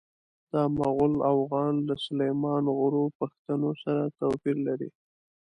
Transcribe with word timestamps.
دا 0.51 0.61
مغول 0.77 1.13
اوغان 1.31 1.73
له 1.87 1.95
سلیمان 2.05 2.63
غرو 2.77 3.03
پښتنو 3.19 3.69
سره 3.83 4.01
توپیر 4.19 4.57
لري. 4.67 4.89